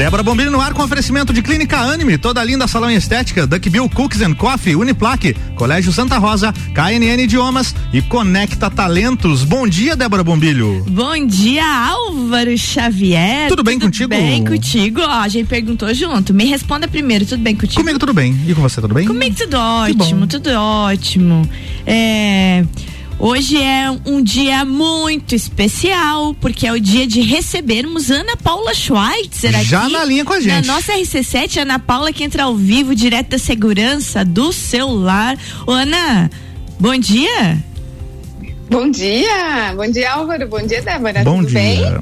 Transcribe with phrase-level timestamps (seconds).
[0.00, 4.22] Débora Bombilho no ar com oferecimento de Clínica Anime, toda linda salão estética, Duckbill Cookies
[4.22, 9.44] and Coffee, Uniplaque, Colégio Santa Rosa, KNN Idiomas e Conecta Talentos.
[9.44, 10.86] Bom dia, Débora Bombilho.
[10.88, 13.50] Bom dia, Álvaro Xavier.
[13.50, 14.08] Tudo bem tudo contigo?
[14.08, 15.02] Bem contigo.
[15.02, 16.32] Ó, a gente perguntou junto.
[16.32, 17.82] Me responda primeiro, tudo bem contigo?
[17.82, 18.34] Comigo tudo bem.
[18.48, 19.06] E com você, tudo bem?
[19.06, 21.46] Comigo tudo ótimo, tudo ótimo.
[21.86, 22.64] É.
[23.22, 29.54] Hoje é um dia muito especial, porque é o dia de recebermos Ana Paula Schweitzer
[29.54, 29.66] aqui.
[29.68, 30.66] Já na linha com a gente.
[30.66, 35.36] Na nossa RC7, Ana Paula que entra ao vivo, direto da segurança do celular.
[35.66, 36.30] Ô, Ana,
[36.78, 37.62] bom dia.
[38.70, 41.60] Bom dia, bom dia Álvaro, bom dia Débora, Bom tudo dia.
[41.60, 42.00] bem?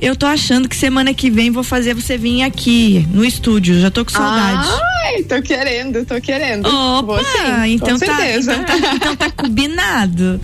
[0.00, 3.80] Eu tô achando que semana que vem vou fazer você vir aqui no estúdio.
[3.80, 4.68] Já tô com saudade.
[5.04, 6.66] Ai, tô querendo, tô querendo.
[6.66, 8.52] Opa, Vou sim, então, com tá, certeza.
[8.54, 10.40] então, tá, então tá combinado.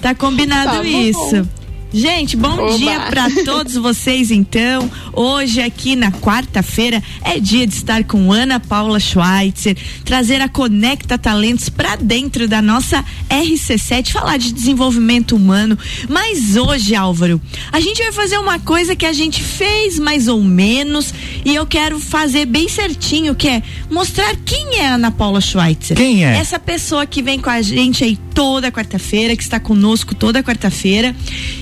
[0.00, 1.46] Tá combinado Tá bom.
[1.92, 2.78] Gente, bom Oba.
[2.78, 4.88] dia para todos vocês então.
[5.12, 11.18] Hoje aqui na quarta-feira é dia de estar com Ana Paula Schweitzer, trazer a Conecta
[11.18, 15.76] Talentos para dentro da nossa RC7, falar de desenvolvimento humano.
[16.08, 17.40] Mas hoje, Álvaro,
[17.72, 21.12] a gente vai fazer uma coisa que a gente fez mais ou menos
[21.44, 25.96] e eu quero fazer bem certinho, que é mostrar quem é a Ana Paula Schweitzer.
[25.96, 26.36] Quem é?
[26.36, 31.14] Essa pessoa que vem com a gente aí toda quarta-feira, que está conosco toda quarta-feira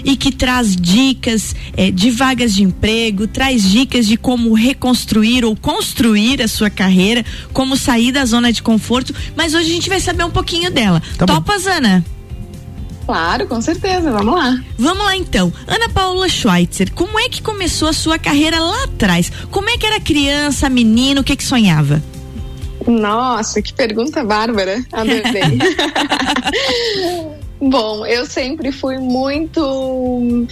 [0.05, 5.57] e que traz dicas eh, de vagas de emprego, traz dicas de como reconstruir ou
[5.57, 9.15] construir a sua carreira, como sair da zona de conforto.
[9.37, 11.03] Mas hoje a gente vai saber um pouquinho dela.
[11.17, 11.35] Tá bom.
[11.35, 12.05] Topas, Ana?
[13.07, 14.63] Claro, com certeza, vamos lá.
[14.77, 15.51] Vamos lá então.
[15.67, 19.33] Ana Paula Schweitzer, como é que começou a sua carreira lá atrás?
[19.51, 22.03] Como é que era criança, menino, o que que sonhava?
[22.87, 25.23] Nossa, que pergunta bárbara, adorei.
[27.61, 30.47] Bom, eu sempre fui muito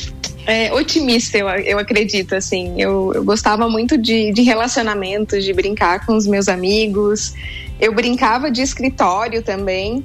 [0.46, 2.80] é, otimista, eu, eu acredito, assim.
[2.80, 7.32] Eu, eu gostava muito de, de relacionamentos, de brincar com os meus amigos.
[7.80, 10.04] Eu brincava de escritório também.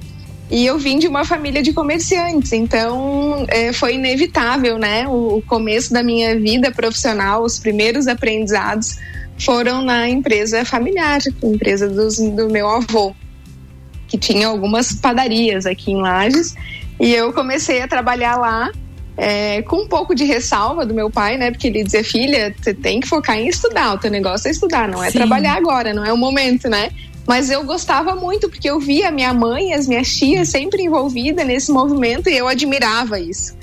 [0.49, 5.07] E eu vim de uma família de comerciantes, então é, foi inevitável, né?
[5.07, 8.97] O, o começo da minha vida profissional, os primeiros aprendizados
[9.39, 13.15] foram na empresa familiar, empresa dos, do meu avô,
[14.09, 16.53] que tinha algumas padarias aqui em Lages.
[17.01, 18.71] E eu comecei a trabalhar lá
[19.17, 21.49] é, com um pouco de ressalva do meu pai, né?
[21.49, 24.87] Porque ele dizia, filha, você tem que focar em estudar, o teu negócio é estudar,
[24.87, 25.17] não é Sim.
[25.17, 26.91] trabalhar agora, não é o momento, né?
[27.27, 31.45] Mas eu gostava muito, porque eu via a minha mãe as minhas tias sempre envolvidas
[31.45, 33.55] nesse movimento e eu admirava isso.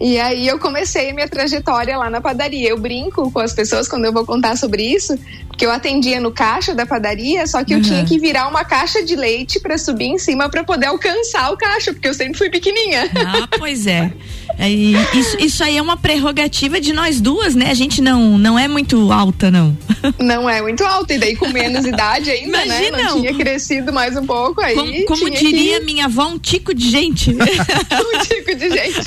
[0.00, 2.70] E aí eu comecei a minha trajetória lá na padaria.
[2.70, 5.14] Eu brinco com as pessoas quando eu vou contar sobre isso,
[5.48, 7.82] porque eu atendia no caixa da padaria, só que eu Uhum.
[7.82, 11.56] tinha que virar uma caixa de leite para subir em cima para poder alcançar o
[11.56, 13.10] caixa, porque eu sempre fui pequenininha.
[13.14, 14.10] Ah, pois é.
[14.60, 17.70] É, e isso, isso aí é uma prerrogativa de nós duas, né?
[17.70, 19.74] A gente não, não é muito alta, não.
[20.18, 23.02] Não é muito alta, e daí com menos idade ainda, Imagina, né?
[23.02, 24.74] Não tinha crescido mais um pouco aí.
[24.74, 25.84] Como, como diria que...
[25.84, 27.30] minha avó, um tico de gente.
[27.36, 29.00] um tipo de gente.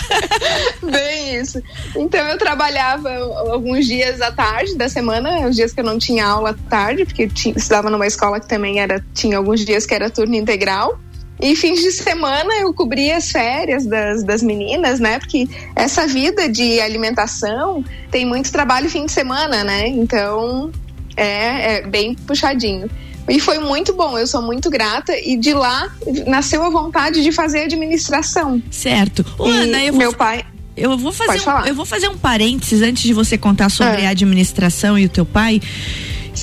[0.84, 1.62] Bem isso.
[1.96, 3.09] Então eu trabalhava
[3.52, 7.06] alguns dias à tarde da semana, os dias que eu não tinha aula à tarde,
[7.06, 10.35] porque eu tinha, estudava numa escola que também era, tinha alguns dias que era turno
[10.35, 11.00] integral.
[11.43, 15.19] E fins de semana eu cobria as férias das, das meninas, né?
[15.19, 15.45] Porque
[15.75, 19.87] essa vida de alimentação tem muito trabalho fim de semana, né?
[19.89, 20.71] Então
[21.17, 22.89] é, é bem puxadinho.
[23.27, 25.13] E foi muito bom, eu sou muito grata.
[25.17, 25.89] E de lá
[26.27, 28.61] nasceu a vontade de fazer administração.
[28.71, 29.25] certo.
[29.37, 30.45] Ô, E Ana, eu vou, meu pai.
[30.77, 34.07] eu vou fazer um, eu vou fazer um parênteses antes de você contar sobre É.
[34.07, 35.61] a administração e o teu pai.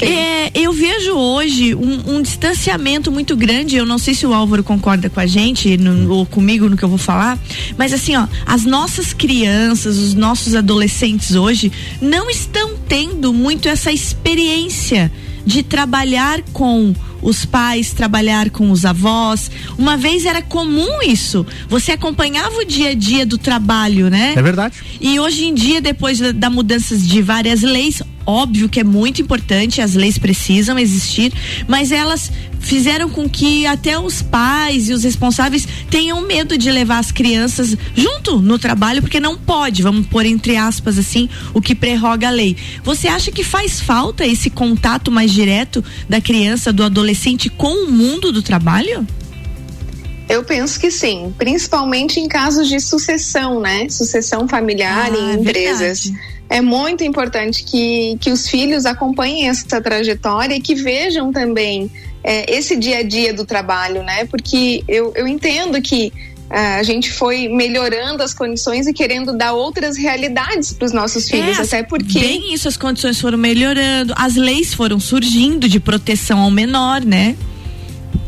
[0.01, 3.77] É, eu vejo hoje um, um distanciamento muito grande.
[3.77, 6.83] Eu não sei se o Álvaro concorda com a gente no- ou comigo no que
[6.83, 7.39] eu vou falar,
[7.77, 13.91] mas assim, ó, as nossas crianças, os nossos adolescentes hoje não estão tendo muito essa
[13.93, 15.11] experiência
[15.45, 19.51] de trabalhar com os pais, trabalhar com os avós.
[19.79, 21.47] Uma vez era comum isso.
[21.69, 24.35] Você acompanhava o dia a dia do trabalho, né?
[24.37, 24.77] É verdade.
[25.01, 29.21] E hoje em dia, depois da, da mudanças de várias leis, óbvio que é muito
[29.21, 31.33] importante, as leis precisam existir,
[31.67, 32.31] mas elas
[32.61, 37.77] fizeram com que até os pais e os responsáveis tenham medo de levar as crianças
[37.97, 42.31] junto no trabalho, porque não pode, vamos pôr entre aspas assim, o que prerroga a
[42.31, 42.57] lei.
[42.85, 47.10] Você acha que faz falta esse contato mais direto da criança, do adolescente
[47.51, 49.07] com o mundo do trabalho?
[50.29, 53.89] Eu penso que sim, principalmente em casos de sucessão, né?
[53.89, 56.05] Sucessão familiar Ah, em é empresas.
[56.05, 56.31] verdade.
[56.49, 61.91] É muito importante que, que os filhos acompanhem essa trajetória e que vejam também
[62.23, 64.25] é, esse dia a dia do trabalho, né?
[64.25, 66.13] Porque eu, eu entendo que
[66.51, 71.31] a gente foi melhorando as condições e querendo dar outras realidades para os nossos é,
[71.31, 75.79] filhos, é, até porque bem isso as condições foram melhorando, as leis foram surgindo de
[75.79, 77.37] proteção ao menor, né?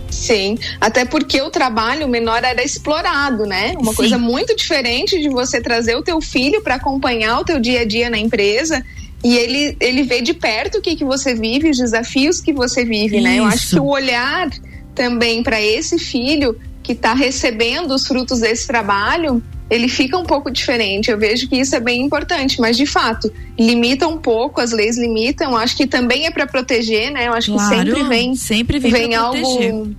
[0.08, 3.74] Sim, até porque o trabalho menor era explorado, né?
[3.76, 3.96] Uma Sim.
[3.96, 7.84] coisa muito diferente de você trazer o teu filho para acompanhar o teu dia a
[7.84, 8.84] dia na empresa
[9.24, 12.84] e ele ele vê de perto o que que você vive, os desafios que você
[12.84, 13.24] vive, Isso.
[13.24, 13.38] né?
[13.38, 14.48] Eu acho que o olhar
[14.94, 20.50] também para esse filho que está recebendo os frutos desse trabalho, ele fica um pouco
[20.50, 21.10] diferente.
[21.10, 24.98] Eu vejo que isso é bem importante, mas de fato, limita um pouco, as leis
[24.98, 27.28] limitam, acho que também é para proteger, né?
[27.28, 29.94] Eu acho claro, que sempre vem, sempre vem, vem algo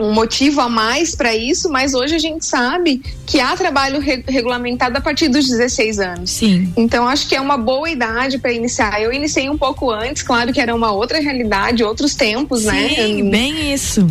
[0.00, 4.22] um motivo a mais para isso, mas hoje a gente sabe que há trabalho re
[4.28, 6.30] regulamentado a partir dos 16 anos.
[6.30, 6.72] Sim.
[6.76, 9.02] Então acho que é uma boa idade para iniciar.
[9.02, 12.88] Eu iniciei um pouco antes, claro que era uma outra realidade, outros tempos, Sim, né?
[12.90, 14.06] Sim, bem isso.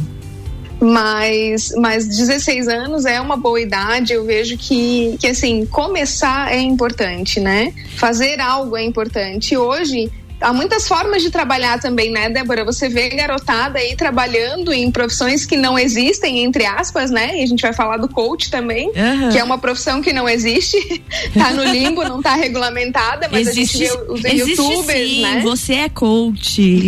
[0.80, 4.14] Mas, mas 16 anos é uma boa idade.
[4.14, 7.74] Eu vejo que, que assim, começar é importante, né?
[7.96, 9.58] Fazer algo é importante.
[9.58, 12.64] Hoje, há muitas formas de trabalhar também, né, Débora?
[12.66, 17.40] Você vê garotada aí trabalhando em profissões que não existem, entre aspas, né?
[17.40, 19.30] E a gente vai falar do coach também, uhum.
[19.32, 20.78] que é uma profissão que não existe,
[21.34, 25.22] tá no limbo, não tá regulamentada, mas existe, a gente vê os existe youtubers, sim,
[25.22, 25.42] né?
[25.42, 26.88] Você é coach.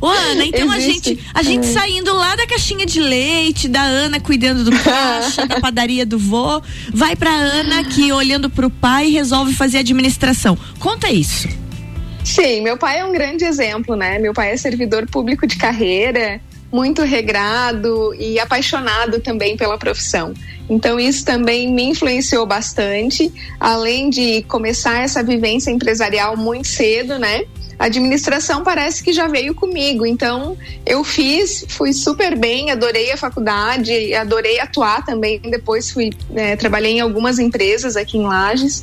[0.00, 4.20] Ô, Ana, então a gente, a gente saindo lá da caixinha de leite, da Ana
[4.20, 6.62] cuidando do caixa, da padaria do vô,
[6.92, 10.56] vai pra Ana que olhando pro pai resolve fazer administração.
[10.78, 11.63] Conta isso.
[12.24, 14.18] Sim, meu pai é um grande exemplo, né?
[14.18, 16.40] Meu pai é servidor público de carreira,
[16.72, 20.32] muito regrado e apaixonado também pela profissão.
[20.68, 23.30] Então isso também me influenciou bastante,
[23.60, 27.44] além de começar essa vivência empresarial muito cedo, né?
[27.78, 30.56] A administração parece que já veio comigo, então
[30.86, 35.40] eu fiz, fui super bem, adorei a faculdade, adorei atuar também.
[35.40, 38.82] Depois fui né, trabalhei em algumas empresas aqui em Lages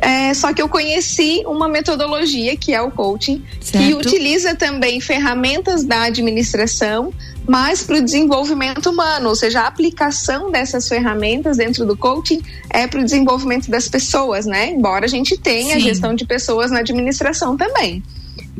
[0.00, 3.84] é, só que eu conheci uma metodologia que é o coaching, certo.
[3.84, 7.12] que utiliza também ferramentas da administração,
[7.46, 12.86] mas para o desenvolvimento humano, ou seja, a aplicação dessas ferramentas dentro do coaching é
[12.86, 14.70] para o desenvolvimento das pessoas, né?
[14.70, 15.76] Embora a gente tenha Sim.
[15.76, 18.02] a gestão de pessoas na administração também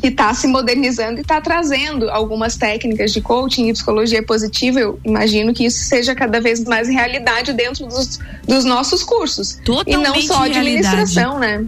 [0.01, 4.81] que está se modernizando e está trazendo algumas técnicas de coaching e psicologia positiva.
[4.81, 9.59] Eu imagino que isso seja cada vez mais realidade dentro dos, dos nossos cursos.
[9.65, 11.65] Totalmente e não só administração, né?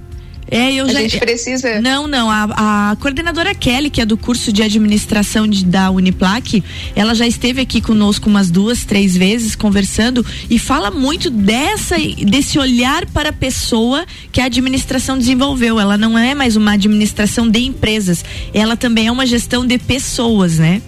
[0.50, 1.00] É, eu a já.
[1.00, 1.81] gente precisa.
[1.81, 2.31] Não, não.
[2.31, 6.62] A, a, coordenadora Kelly, que é do curso de administração de, da Uniplac,
[6.94, 12.58] ela já esteve aqui conosco umas duas, três vezes conversando e fala muito dessa, desse
[12.58, 15.81] olhar para a pessoa que a administração desenvolveu.
[15.81, 20.58] Ela não é mais uma administração de empresas, ela também é uma gestão de pessoas,
[20.58, 20.81] né?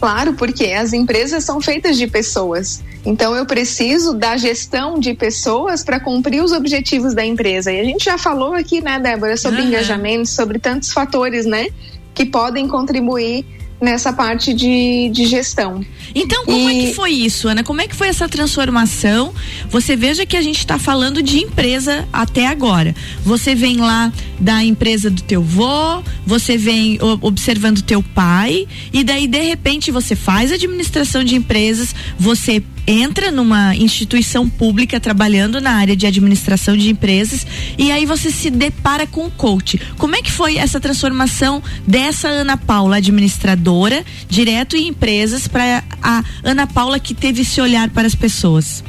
[0.00, 2.82] Claro, porque as empresas são feitas de pessoas.
[3.04, 7.72] Então eu preciso da gestão de pessoas para cumprir os objetivos da empresa.
[7.72, 9.68] E a gente já falou aqui, né, Débora, sobre uhum.
[9.68, 11.68] engajamento, sobre tantos fatores, né,
[12.14, 13.44] que podem contribuir
[13.82, 15.84] nessa parte de, de gestão.
[16.14, 16.84] Então, como e...
[16.84, 17.64] é que foi isso, Ana?
[17.64, 19.34] Como é que foi essa transformação?
[19.68, 22.94] Você veja que a gente está falando de empresa até agora.
[23.24, 29.26] Você vem lá da empresa do teu vô, você vem observando teu pai, e daí,
[29.26, 35.96] de repente, você faz administração de empresas, você entra numa instituição pública trabalhando na área
[35.96, 37.46] de administração de empresas
[37.78, 39.80] e aí você se depara com o coach.
[39.98, 46.24] Como é que foi essa transformação dessa Ana Paula administradora direto em empresas para a
[46.42, 48.82] Ana Paula que teve esse olhar para as pessoas?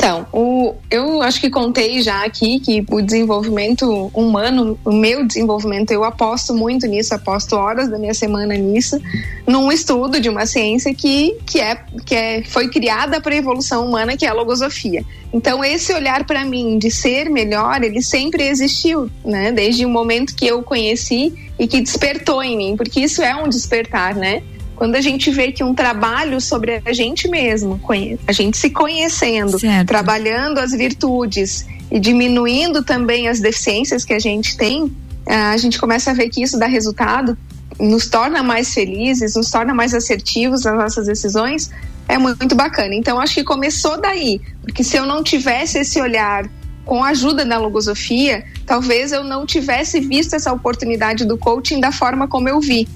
[0.00, 5.90] Então, o, eu acho que contei já aqui que o desenvolvimento humano, o meu desenvolvimento,
[5.90, 8.98] eu aposto muito nisso, aposto horas da minha semana nisso,
[9.46, 11.74] num estudo de uma ciência que, que, é,
[12.06, 15.04] que é, foi criada para a evolução humana, que é a logosofia.
[15.34, 19.52] Então, esse olhar para mim de ser melhor, ele sempre existiu, né?
[19.52, 23.50] Desde o momento que eu conheci e que despertou em mim, porque isso é um
[23.50, 24.42] despertar, né?
[24.80, 27.78] Quando a gente vê que um trabalho sobre a gente mesmo,
[28.26, 29.86] a gente se conhecendo, certo.
[29.86, 34.90] trabalhando as virtudes e diminuindo também as deficiências que a gente tem,
[35.26, 37.36] a gente começa a ver que isso dá resultado,
[37.78, 41.70] nos torna mais felizes, nos torna mais assertivos nas nossas decisões,
[42.08, 42.94] é muito bacana.
[42.94, 46.48] Então acho que começou daí, porque se eu não tivesse esse olhar
[46.86, 51.92] com a ajuda da logosofia, talvez eu não tivesse visto essa oportunidade do coaching da
[51.92, 52.88] forma como eu vi.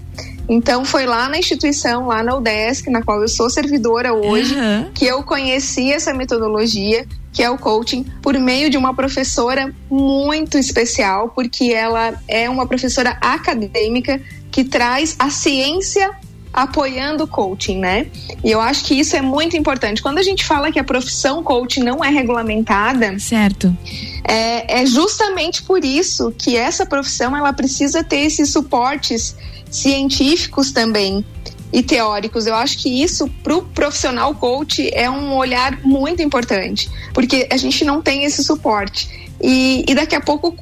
[0.49, 4.91] Então foi lá na instituição, lá na UDESC, na qual eu sou servidora hoje, uhum.
[4.93, 10.59] que eu conheci essa metodologia, que é o coaching, por meio de uma professora muito
[10.59, 14.21] especial, porque ela é uma professora acadêmica
[14.51, 16.11] que traz a ciência
[16.53, 18.07] apoiando o coaching, né?
[18.45, 20.01] E eu acho que isso é muito importante.
[20.01, 23.77] Quando a gente fala que a profissão coaching não é regulamentada, certo?
[24.23, 29.35] É, é justamente por isso que essa profissão ela precisa ter esses suportes
[29.75, 31.25] científicos também
[31.73, 32.47] e teóricos.
[32.47, 37.57] Eu acho que isso para o profissional coach é um olhar muito importante, porque a
[37.57, 39.09] gente não tem esse suporte.
[39.43, 40.55] E, e daqui a pouco,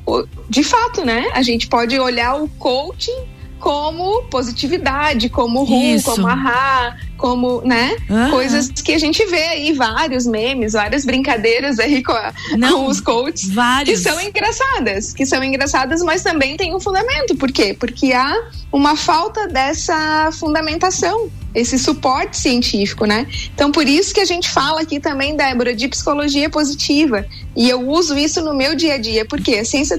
[0.49, 1.29] de fato, né?
[1.35, 3.27] A gente pode olhar o coaching
[3.61, 7.97] como positividade, como ru, como ahá, como, né?
[8.11, 8.31] Uhum.
[8.31, 12.87] Coisas que a gente vê aí, vários memes, várias brincadeiras aí com, a, Não, com
[12.89, 13.49] os coaches.
[13.49, 14.01] Vários.
[14.01, 17.37] Que são engraçadas, que são engraçadas, mas também tem um fundamento.
[17.37, 17.77] Por quê?
[17.79, 23.27] Porque há uma falta dessa fundamentação esse suporte científico, né?
[23.55, 27.27] Então, por isso que a gente fala aqui também, Débora, de psicologia positiva.
[27.55, 29.99] E eu uso isso no meu dia a dia, porque a ciência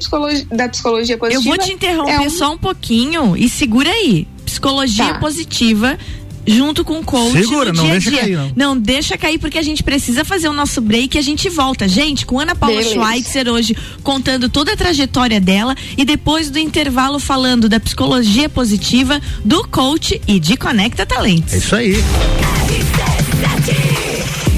[0.51, 1.44] da psicologia positiva.
[1.44, 2.30] Eu vou te interromper é um...
[2.30, 4.27] só um pouquinho e segura aí.
[4.46, 5.20] Psicologia tá.
[5.20, 5.98] positiva
[6.46, 8.20] junto com o coach Segura, no não dia deixa dia.
[8.20, 8.52] cair, não.
[8.56, 11.88] Não deixa cair porque a gente precisa fazer o nosso break e a gente volta.
[11.88, 12.96] Gente, com Ana Paula Beleza.
[12.96, 19.22] Schweitzer hoje contando toda a trajetória dela e depois do intervalo falando da psicologia positiva,
[19.44, 21.54] do coach e de Conecta Talentos.
[21.54, 22.04] É isso aí.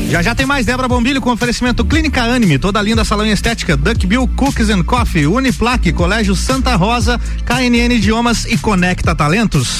[0.09, 4.05] Já já tem mais Débora Bombilho com oferecimento Clínica Anime, toda linda salão estética, Duck
[4.05, 9.79] Bill Cookies and Coffee, Uniplaque, Colégio Santa Rosa, KNN Idiomas e Conecta Talentos.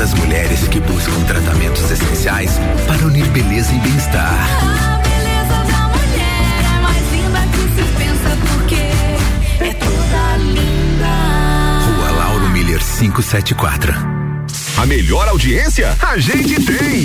[0.00, 2.52] Para as mulheres que buscam tratamentos essenciais
[2.86, 4.32] para unir beleza e bem-estar.
[4.32, 8.76] A beleza da mulher é mais linda que se pensa porque
[9.62, 11.10] é toda linda.
[12.98, 13.92] 574.
[14.78, 17.04] A melhor audiência a gente tem.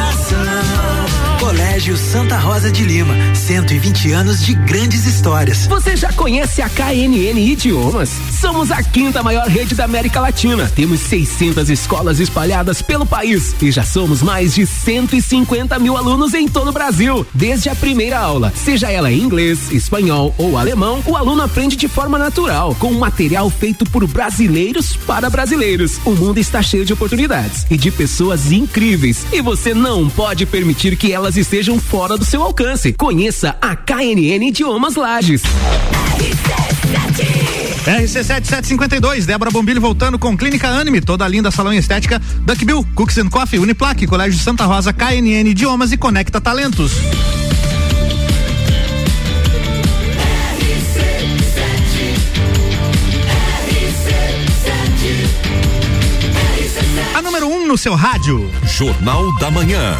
[1.41, 5.65] Colégio Santa Rosa de Lima, 120 anos de grandes histórias.
[5.65, 8.11] Você já conhece a KNN Idiomas?
[8.39, 10.71] Somos a quinta maior rede da América Latina.
[10.75, 16.47] Temos 600 escolas espalhadas pelo país e já somos mais de 150 mil alunos em
[16.47, 17.25] todo o Brasil.
[17.33, 21.87] Desde a primeira aula, seja ela em inglês, espanhol ou alemão, o aluno aprende de
[21.87, 25.99] forma natural, com material feito por brasileiros para brasileiros.
[26.05, 30.95] O mundo está cheio de oportunidades e de pessoas incríveis e você não pode permitir
[30.95, 32.93] que elas estejam fora do seu alcance.
[32.93, 35.41] Conheça a KNN Idiomas Lages.
[37.85, 43.29] RC7752, Débora Bombilho voltando com Clínica Anime, toda linda salão estética, Duck Bill, Cooks and
[43.29, 46.91] Coffee, Uniplaque, Colégio Santa Rosa, KNN Idiomas e Conecta Talentos.
[57.15, 58.49] A número 1 um no seu rádio.
[58.63, 59.95] Jornal da Manhã.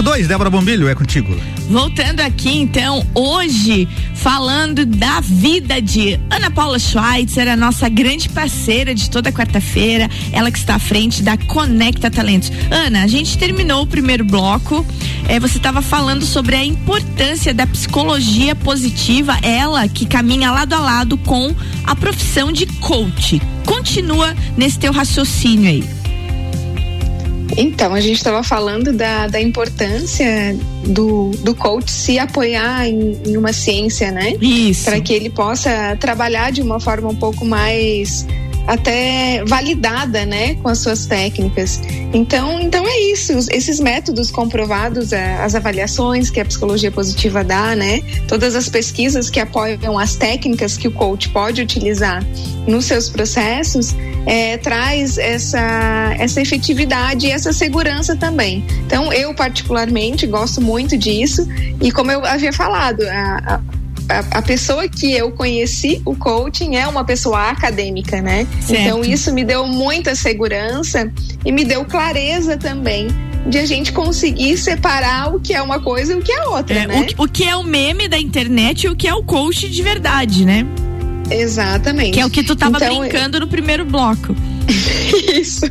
[0.00, 1.36] Bloco 2, Débora Bombilho, é contigo.
[1.68, 8.94] Voltando aqui, então, hoje, falando da vida de Ana Paula Schweitzer, a nossa grande parceira
[8.94, 12.50] de toda quarta-feira, ela que está à frente da Conecta Talentos.
[12.70, 14.84] Ana, a gente terminou o primeiro bloco,
[15.28, 20.80] eh, você estava falando sobre a importância da psicologia positiva, ela que caminha lado a
[20.80, 21.54] lado com
[21.84, 23.40] a profissão de coach.
[23.66, 25.99] Continua nesse teu raciocínio aí.
[27.56, 33.36] Então, a gente estava falando da, da importância do, do coach se apoiar em, em
[33.36, 34.34] uma ciência, né?
[34.40, 34.84] Isso.
[34.84, 38.26] Para que ele possa trabalhar de uma forma um pouco mais
[38.66, 41.80] até validada, né, com as suas técnicas.
[42.12, 43.32] Então, então é isso.
[43.50, 49.30] Esses métodos comprovados, eh, as avaliações que a psicologia positiva dá, né, todas as pesquisas
[49.30, 52.24] que apoiam as técnicas que o coach pode utilizar
[52.66, 53.94] nos seus processos,
[54.26, 58.64] eh, traz essa essa efetividade e essa segurança também.
[58.86, 61.46] Então, eu particularmente gosto muito disso
[61.80, 63.79] e como eu havia falado, a, a
[64.10, 68.46] a, a pessoa que eu conheci o coaching é uma pessoa acadêmica, né?
[68.60, 68.80] Certo.
[68.82, 71.10] Então isso me deu muita segurança
[71.44, 73.08] e me deu clareza também
[73.46, 76.78] de a gente conseguir separar o que é uma coisa e o que é outra,
[76.80, 77.00] É, né?
[77.00, 79.68] o, que- o que é o meme da internet e o que é o coach
[79.68, 80.66] de verdade, né?
[81.30, 82.12] Exatamente.
[82.12, 84.34] Que é o que tu tava Então, brincando no primeiro bloco.
[85.40, 85.66] Isso,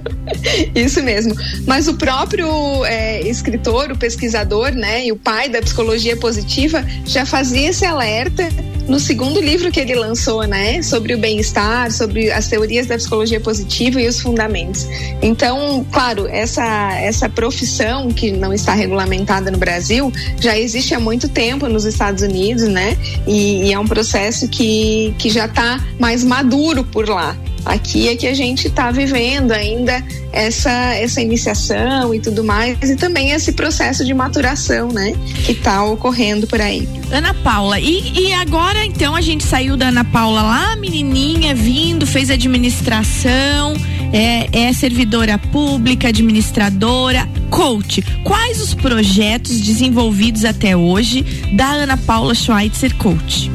[0.75, 1.35] isso mesmo.
[1.65, 7.25] Mas o próprio é, escritor, o pesquisador, né, e o pai da psicologia positiva já
[7.25, 8.47] fazia esse alerta
[8.89, 13.39] no segundo livro que ele lançou, né, sobre o bem-estar, sobre as teorias da psicologia
[13.39, 14.85] positiva e os fundamentos.
[15.21, 16.65] Então, claro, essa
[16.99, 22.23] essa profissão que não está regulamentada no Brasil já existe há muito tempo nos Estados
[22.23, 27.37] Unidos, né, e, e é um processo que que já está mais maduro por lá.
[27.65, 32.95] Aqui é que a gente está vivendo ainda essa, essa iniciação e tudo mais, e
[32.95, 35.13] também esse processo de maturação, né,
[35.45, 36.87] que está ocorrendo por aí.
[37.11, 42.05] Ana Paula, e, e agora então a gente saiu da Ana Paula lá, menininha, vindo,
[42.05, 43.73] fez administração,
[44.13, 48.01] é, é servidora pública, administradora, coach.
[48.23, 53.51] Quais os projetos desenvolvidos até hoje da Ana Paula Schweitzer Coach?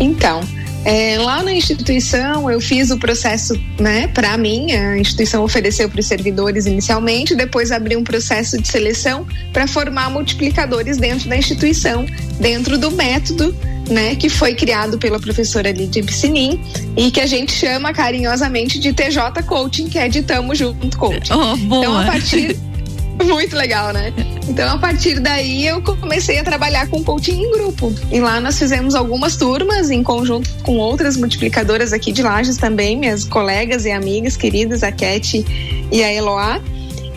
[0.00, 0.40] Então,
[0.84, 6.00] é, lá na instituição eu fiz o processo, né, para mim, a instituição ofereceu para
[6.00, 12.04] os servidores inicialmente, depois abri um processo de seleção para formar multiplicadores dentro da instituição,
[12.38, 13.56] dentro do método,
[13.88, 16.60] né, que foi criado pela professora Lídia Piscinin
[16.96, 21.32] e que a gente chama carinhosamente de TJ Coaching, que é de Tamo Junto Coaching.
[21.32, 21.84] Oh, boa.
[21.84, 22.56] Então, a partir
[23.22, 24.12] muito legal, né?
[24.48, 27.94] Então, a partir daí, eu comecei a trabalhar com coaching em grupo.
[28.10, 32.96] E lá nós fizemos algumas turmas em conjunto com outras multiplicadoras aqui de Lages também,
[32.96, 35.44] minhas colegas e amigas queridas, a Cat
[35.92, 36.60] e a Eloá.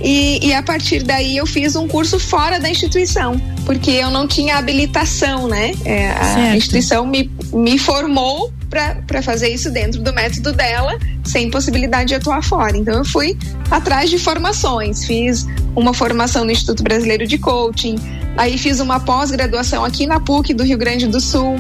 [0.02, 4.26] E, e a partir daí eu fiz um curso fora da instituição, porque eu não
[4.26, 5.74] tinha habilitação, né?
[5.84, 12.08] É, a instituição me, me formou para fazer isso dentro do método dela, sem possibilidade
[12.08, 12.78] de atuar fora.
[12.78, 13.38] Então eu fui
[13.70, 17.98] atrás de formações, fiz uma formação no Instituto Brasileiro de Coaching,
[18.38, 21.58] aí fiz uma pós-graduação aqui na PUC do Rio Grande do Sul,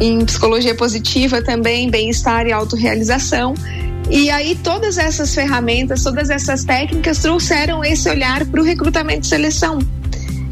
[0.00, 3.54] em psicologia positiva também, bem-estar e autorrealização.
[4.08, 9.28] E aí todas essas ferramentas, todas essas técnicas trouxeram esse olhar para o recrutamento e
[9.28, 9.80] seleção.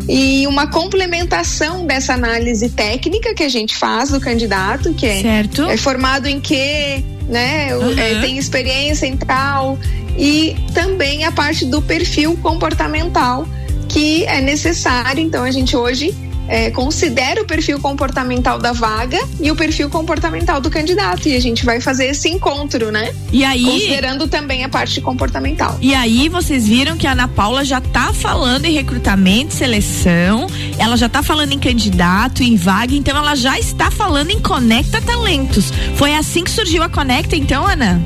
[0.08, 5.64] E uma complementação dessa análise técnica que a gente faz do candidato, que é, Certo.
[5.64, 7.76] é formado em quê, né?
[7.76, 7.98] Uhum.
[7.98, 9.78] é, tem experiência em tal.
[10.16, 13.46] E também a parte do perfil comportamental
[13.88, 15.22] que é necessário.
[15.22, 16.14] Então a gente hoje
[16.48, 21.28] é, considera o perfil comportamental da vaga e o perfil comportamental do candidato.
[21.28, 23.14] E a gente vai fazer esse encontro, né?
[23.32, 23.64] E aí.
[23.64, 25.76] Considerando também a parte comportamental.
[25.80, 30.46] E aí vocês viram que a Ana Paula já tá falando em recrutamento, seleção,
[30.78, 35.00] ela já tá falando em candidato, em vaga, então ela já está falando em Conecta
[35.00, 35.72] Talentos.
[35.94, 38.00] Foi assim que surgiu a Conecta, então, Ana?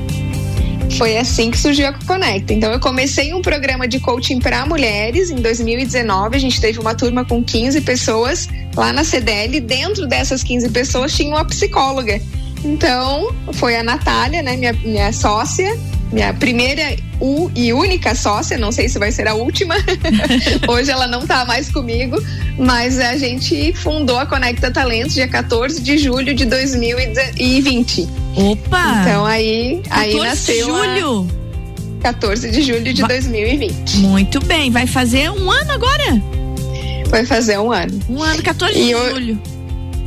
[0.97, 2.53] Foi assim que surgiu a Conecta.
[2.53, 6.35] Então eu comecei um programa de coaching para mulheres em 2019.
[6.35, 9.59] A gente teve uma turma com 15 pessoas lá na CDL.
[9.59, 12.21] Dentro dessas 15 pessoas tinha uma psicóloga.
[12.63, 15.77] Então foi a Natália, né, minha, minha sócia,
[16.11, 19.75] minha primeira u- e única sócia, não sei se vai ser a última.
[20.67, 22.21] Hoje ela não tá mais comigo,
[22.57, 28.07] mas a gente fundou a Conecta Talentos dia 14 de julho de 2020.
[28.35, 28.99] Opa!
[29.01, 31.41] Então aí, aí 14 de nasceu a- julho.
[32.01, 33.97] 14 de julho de Va- 2020.
[33.97, 36.21] Muito bem, vai fazer um ano agora?
[37.09, 37.99] Vai fazer um ano.
[38.09, 39.39] Um ano, 14 E de eu- julho.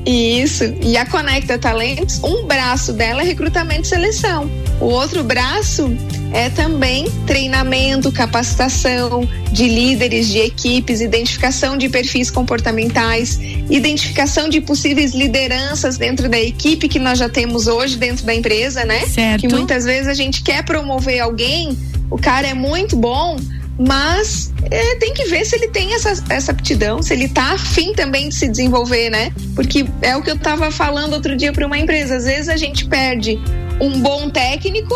[0.06, 0.64] Isso.
[0.82, 4.50] E a Conecta Talentos, um braço dela é recrutamento e seleção.
[4.80, 5.96] O outro braço
[6.32, 13.38] é também treinamento, capacitação de líderes, de equipes, identificação de perfis comportamentais,
[13.70, 18.84] identificação de possíveis lideranças dentro da equipe que nós já temos hoje dentro da empresa,
[18.84, 19.06] né?
[19.06, 19.42] Certo.
[19.42, 21.78] Que muitas vezes a gente quer promover alguém,
[22.10, 23.36] o cara é muito bom,
[23.78, 27.92] mas é, tem que ver se ele tem essa, essa aptidão, se ele tá afim
[27.92, 29.32] também de se desenvolver, né?
[29.54, 32.16] Porque é o que eu tava falando outro dia para uma empresa.
[32.16, 33.38] Às vezes a gente perde
[33.80, 34.94] um bom técnico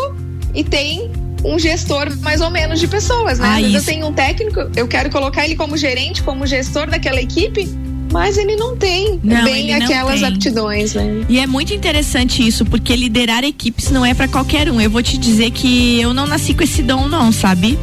[0.54, 1.10] e tem
[1.44, 3.46] um gestor mais ou menos de pessoas, né?
[3.48, 3.86] Ah, Às vezes eu isso.
[3.90, 7.68] tenho um técnico, eu quero colocar ele como gerente, como gestor daquela equipe,
[8.12, 10.28] mas ele não tem Não, bem não aquelas tem.
[10.28, 11.24] aptidões, né?
[11.28, 14.80] E é muito interessante isso, porque liderar equipes não é pra qualquer um.
[14.80, 17.78] Eu vou te dizer que eu não nasci com esse dom, não, sabe?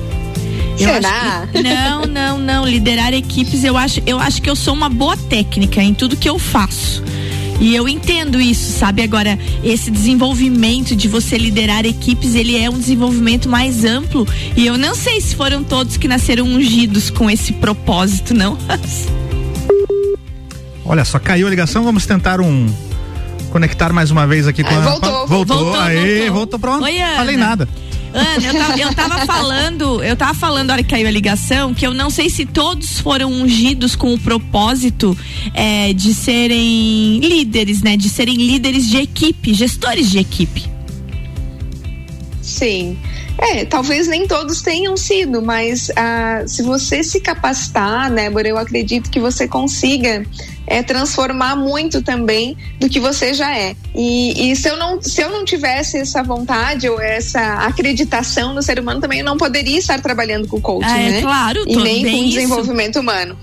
[0.80, 1.48] Eu Será?
[1.52, 2.66] que- não, não, não.
[2.68, 6.28] Liderar equipes, eu acho, eu acho que eu sou uma boa técnica em tudo que
[6.30, 7.04] eu faço.
[7.62, 9.02] E eu entendo isso, sabe?
[9.02, 14.28] Agora, esse desenvolvimento de você liderar equipes, ele é um desenvolvimento mais amplo.
[14.58, 18.58] E eu não sei se foram todos que nasceram ungidos com esse propósito, não.
[20.84, 22.68] Olha só, caiu a ligação, vamos tentar um
[23.50, 25.28] conectar mais uma vez aqui com Ah, a voltou.
[25.28, 26.34] voltou, Voltou, aí, voltou.
[26.36, 26.84] voltou pronto.
[26.84, 27.16] Oi, Ana.
[27.16, 27.70] Falei nada.
[28.16, 31.74] Ana, eu tava, eu tava falando, eu tava falando na hora que caiu a ligação,
[31.74, 35.18] que eu não sei se todos foram ungidos com o propósito
[35.54, 37.98] é, de serem líderes, né?
[37.98, 40.64] De serem líderes de equipe, gestores de equipe.
[42.42, 42.98] Sim.
[43.38, 48.58] É, talvez nem todos tenham sido, mas ah, se você se capacitar, né, Bora, eu
[48.58, 50.26] acredito que você consiga
[50.66, 53.76] é, transformar muito também do que você já é.
[53.94, 58.64] E, e se, eu não, se eu não tivesse essa vontade ou essa acreditação no
[58.64, 61.22] ser humano, também eu não poderia estar trabalhando com coaching, é né?
[61.22, 62.30] claro, E nem com isso.
[62.36, 63.38] desenvolvimento humano.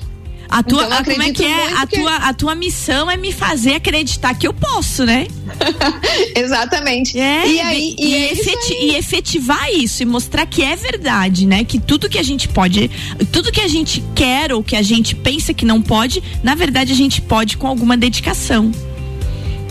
[0.49, 1.73] A tua, Então, a- como é que é?
[1.79, 5.27] A que- tua, a tua missão é me fazer acreditar que eu posso, né?
[6.37, 7.19] Exatamente.
[7.19, 11.65] É, E aí- e isso efeti- e efetivar isso e mostrar que é verdade, né?
[11.65, 12.91] Que tudo que a gente pode,
[13.33, 16.93] tudo que a gente quer ou que a gente pensa que não pode, na verdade
[16.93, 18.71] a gente pode com alguma dedicação.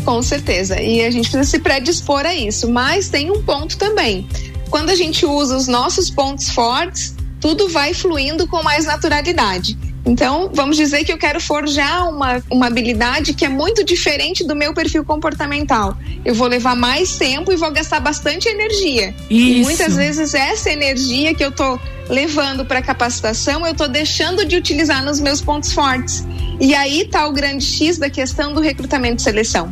[0.04, 0.82] Com certeza.
[0.82, 2.70] E a gente precisa se predispor a isso.
[2.70, 4.28] Mas tem um ponto também.
[4.70, 9.78] Quando a gente usa os nossos pontos fortes, tudo vai fluindo com mais naturalidade.
[10.06, 14.56] Então, vamos dizer que eu quero forjar uma, uma habilidade que é muito diferente do
[14.56, 15.96] meu perfil comportamental.
[16.26, 19.14] Eu vou levar mais tempo e vou gastar bastante energia.
[19.30, 19.70] E Isso.
[19.70, 25.04] muitas vezes essa energia que eu tô levando para capacitação, eu tô deixando de utilizar
[25.06, 26.26] nos meus pontos fortes.
[26.60, 29.72] E aí tá o grande X da questão do recrutamento e seleção.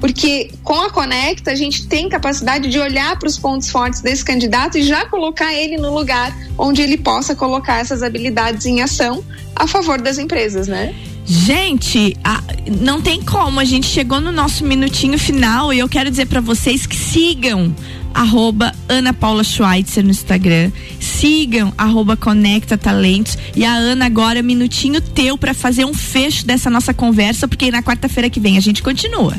[0.00, 4.24] Porque com a Conecta a gente tem capacidade de olhar para os pontos fortes desse
[4.24, 9.22] candidato e já colocar ele no lugar onde ele possa colocar essas habilidades em ação
[9.54, 10.94] a favor das empresas, né?
[11.26, 12.42] Gente, a-
[12.80, 13.60] não tem como.
[13.60, 17.74] A gente chegou no nosso minutinho final e eu quero dizer pra vocês que sigam
[18.12, 20.72] arroba Ana Paula Schweitzer no Instagram.
[20.98, 23.38] Sigam arroba Conecta Talentos.
[23.54, 27.82] E a Ana agora, minutinho teu pra fazer um fecho dessa nossa conversa, porque na
[27.82, 29.36] quarta-feira que vem a gente continua.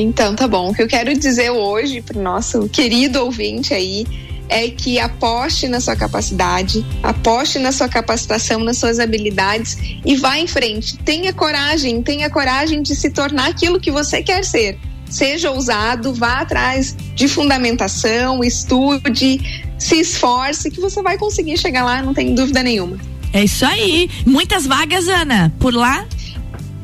[0.00, 0.70] Então, tá bom.
[0.70, 4.06] O que eu quero dizer hoje pro nosso querido ouvinte aí
[4.48, 10.38] é que aposte na sua capacidade, aposte na sua capacitação, nas suas habilidades e vá
[10.38, 10.96] em frente.
[10.98, 14.78] Tenha coragem, tenha coragem de se tornar aquilo que você quer ser.
[15.10, 22.02] Seja ousado, vá atrás de fundamentação, estude, se esforce, que você vai conseguir chegar lá,
[22.02, 22.98] não tem dúvida nenhuma.
[23.32, 24.08] É isso aí.
[24.24, 26.06] Muitas vagas, Ana, por lá?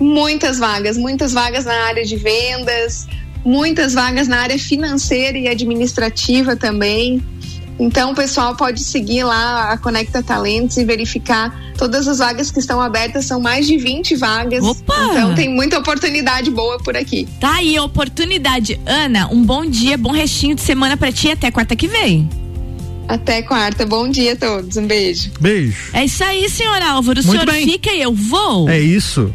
[0.05, 3.07] Muitas vagas, muitas vagas na área de vendas,
[3.43, 7.23] muitas vagas na área financeira e administrativa também.
[7.79, 12.61] Então, o pessoal pode seguir lá a Conecta Talentos e verificar todas as vagas que
[12.61, 14.63] estão abertas, são mais de 20 vagas.
[14.63, 14.95] Opa!
[15.11, 17.27] Então, tem muita oportunidade boa por aqui.
[17.41, 18.79] Tá aí a oportunidade.
[18.87, 22.29] Ana, um bom dia, bom restinho de semana pra ti até quarta que vem.
[23.09, 23.85] Até quarta.
[23.85, 24.77] Bom dia a todos.
[24.77, 25.31] Um beijo.
[25.41, 25.91] Beijo.
[25.93, 27.21] É isso aí, senhor Álvaro.
[27.21, 27.65] O Muito senhor bem.
[27.67, 28.69] fica e eu vou.
[28.69, 29.35] É isso.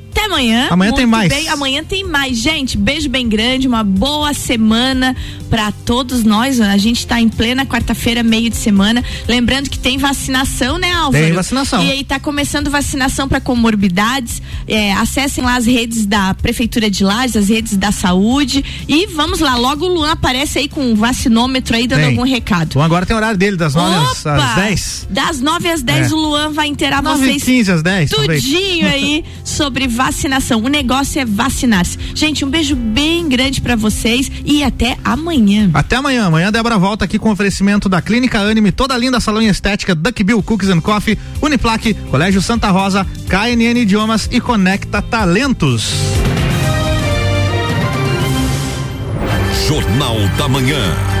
[0.11, 0.67] Até amanhã.
[0.69, 1.29] Amanhã tem Muito mais.
[1.29, 1.47] Bem.
[1.49, 2.37] Amanhã tem mais.
[2.37, 5.15] Gente, beijo bem grande, uma boa semana
[5.49, 6.59] pra todos nós.
[6.59, 9.03] A gente tá em plena quarta-feira, meio de semana.
[9.27, 11.23] Lembrando que tem vacinação, né, Álvaro?
[11.23, 11.83] Tem vacinação.
[11.83, 14.41] E aí tá começando vacinação pra comorbidades.
[14.67, 18.63] É, acessem lá as redes da Prefeitura de Lages, as redes da saúde.
[18.87, 22.09] E vamos lá, logo o Luan aparece aí com um vacinômetro aí dando Tem.
[22.09, 22.73] algum recado.
[22.73, 24.35] Bom, agora tem horário dele, das 9 às- Opa!
[24.35, 25.07] às 10.
[25.09, 26.13] Das 9 às 10 É.
[26.13, 28.09] o Luan vai inteirar 9 vocês e 15 às 10.
[28.11, 28.43] talvez.
[28.43, 30.00] tudinho aí sobre vacinação.
[30.61, 31.97] O negócio é vacinar-se.
[32.15, 35.69] Gente, um beijo bem grande pra vocês e até amanhã.
[35.73, 36.25] Até amanhã.
[36.25, 39.93] Amanhã a Débora volta aqui com oferecimento da Clínica Anime, toda linda salão em estética,
[39.93, 45.93] Duck Bill Cookies and Coffee, Uniplaque, Colégio Santa Rosa, KNN Idiomas e Conecta Talentos.
[49.67, 51.20] Jornal da Manhã.